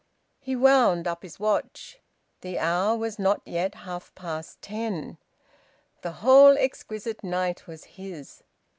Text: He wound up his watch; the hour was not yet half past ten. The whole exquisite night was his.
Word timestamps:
He 0.39 0.55
wound 0.55 1.07
up 1.07 1.21
his 1.21 1.39
watch; 1.39 1.99
the 2.39 2.57
hour 2.57 2.97
was 2.97 3.19
not 3.19 3.43
yet 3.45 3.75
half 3.85 4.11
past 4.15 4.59
ten. 4.59 5.19
The 6.01 6.11
whole 6.25 6.57
exquisite 6.57 7.23
night 7.23 7.67
was 7.67 7.83
his. 7.83 8.41